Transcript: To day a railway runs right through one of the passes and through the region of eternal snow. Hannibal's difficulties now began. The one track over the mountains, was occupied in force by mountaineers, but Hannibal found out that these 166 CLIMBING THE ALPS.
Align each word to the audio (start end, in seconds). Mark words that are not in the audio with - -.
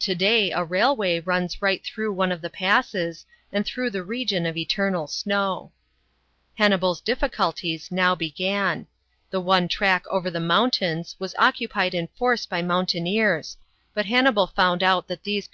To 0.00 0.14
day 0.14 0.50
a 0.50 0.62
railway 0.62 1.18
runs 1.20 1.62
right 1.62 1.82
through 1.82 2.12
one 2.12 2.30
of 2.30 2.42
the 2.42 2.50
passes 2.50 3.24
and 3.50 3.64
through 3.64 3.88
the 3.88 4.02
region 4.02 4.44
of 4.44 4.54
eternal 4.54 5.06
snow. 5.06 5.72
Hannibal's 6.56 7.00
difficulties 7.00 7.90
now 7.90 8.14
began. 8.14 8.86
The 9.30 9.40
one 9.40 9.68
track 9.68 10.04
over 10.08 10.30
the 10.30 10.40
mountains, 10.40 11.16
was 11.18 11.34
occupied 11.38 11.94
in 11.94 12.08
force 12.08 12.44
by 12.44 12.60
mountaineers, 12.60 13.56
but 13.94 14.04
Hannibal 14.04 14.46
found 14.48 14.82
out 14.82 15.08
that 15.08 15.24
these 15.24 15.24
166 15.24 15.24
CLIMBING 15.24 15.32
THE 15.32 15.36
ALPS. 15.38 15.50